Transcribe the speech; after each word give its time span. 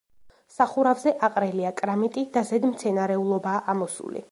სახურავზე 0.53 1.13
აყრილია 1.27 1.73
კრამიტი 1.83 2.25
და 2.39 2.45
ზედ 2.49 2.67
მცენარეულობაა 2.73 3.63
ამოსული. 3.75 4.19